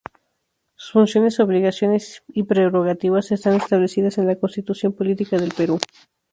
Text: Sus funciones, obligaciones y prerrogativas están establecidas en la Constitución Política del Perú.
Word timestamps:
Sus 0.77 0.93
funciones, 0.93 1.39
obligaciones 1.39 2.23
y 2.29 2.41
prerrogativas 2.41 3.31
están 3.31 3.53
establecidas 3.57 4.17
en 4.17 4.25
la 4.25 4.35
Constitución 4.35 4.93
Política 4.93 5.37
del 5.37 5.53
Perú. 5.55 5.77